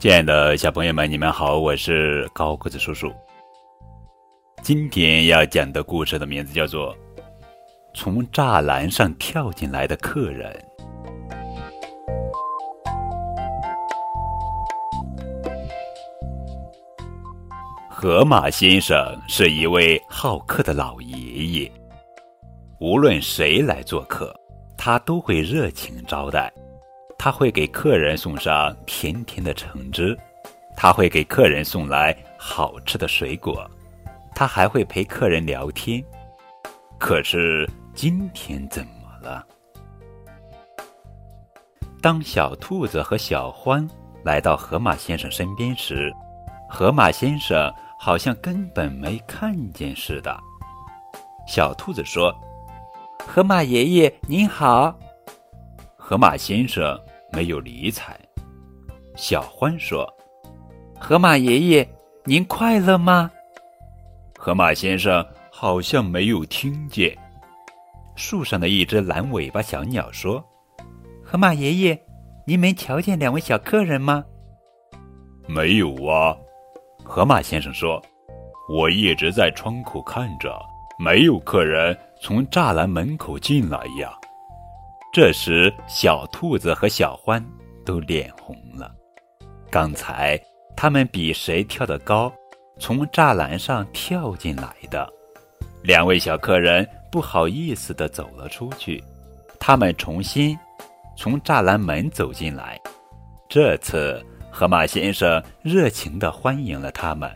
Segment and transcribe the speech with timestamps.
[0.00, 3.12] 亲爱的小朋友们，你们好，我是高个子叔叔。
[4.62, 6.96] 今天要讲的故事的名字叫做
[7.92, 10.50] 《从栅栏上跳进来的客人》。
[17.90, 18.96] 河马先生
[19.28, 21.70] 是一位好客的老爷爷，
[22.78, 24.34] 无论谁来做客，
[24.78, 26.50] 他都会热情招待。
[27.22, 30.18] 他会给客人送上甜甜的橙汁，
[30.74, 33.70] 他会给客人送来好吃的水果，
[34.34, 36.02] 他还会陪客人聊天。
[36.98, 39.46] 可是今天怎么了？
[42.00, 43.86] 当小兔子和小獾
[44.24, 46.10] 来到河马先生身边时，
[46.70, 50.34] 河马先生好像根本没看见似的。
[51.46, 52.34] 小兔子说
[53.28, 54.98] ：“河马爷爷您好。”
[55.98, 56.98] 河马先生。
[57.32, 58.18] 没有理睬。
[59.16, 60.06] 小獾说
[60.98, 61.88] ：“河马爷爷，
[62.24, 63.30] 您快乐吗？”
[64.38, 67.16] 河马先生好像没有听见。
[68.16, 70.42] 树上的一只蓝尾巴小鸟说
[71.24, 72.02] ：“河马爷爷，
[72.46, 74.24] 您没瞧见两位小客人吗
[75.46, 76.36] ？”“没有啊。”
[77.04, 78.00] 河马先生说
[78.70, 80.56] ：“我一直在窗口看着，
[80.98, 84.12] 没有客人从栅栏门口进来呀。”
[85.12, 87.42] 这时，小兔子和小獾
[87.84, 88.94] 都脸红了。
[89.68, 90.40] 刚才
[90.76, 92.32] 他们比谁跳得高，
[92.78, 95.08] 从栅栏上跳进来的。
[95.82, 99.02] 两位小客人不好意思地走了出去。
[99.58, 100.56] 他们重新
[101.16, 102.78] 从栅栏门走进来。
[103.48, 107.28] 这次，河马先生热情地欢迎了他们。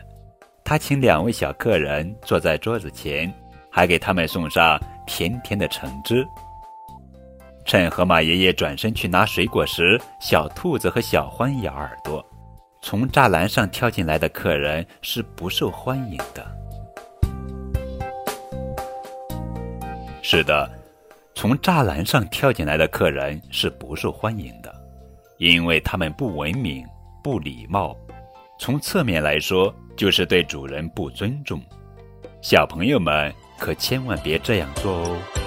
[0.63, 3.31] 他请两位小客人坐在桌子前，
[3.69, 6.25] 还给他们送上甜甜的橙汁。
[7.65, 12.23] 趁河马爷爷转身去拿水果时，小兔子和小獾咬耳朵。
[12.83, 16.45] 从栅栏上跳进来的客人是不受欢迎的。
[20.21, 20.69] 是的，
[21.33, 24.71] 从栅栏上跳进来的客人是不受欢迎的，
[25.39, 26.85] 因为他们不文明、
[27.23, 27.97] 不礼貌。
[28.59, 31.59] 从侧面来说，就是对主人不尊重。
[32.41, 35.44] 小朋友们可千万别这样做哦。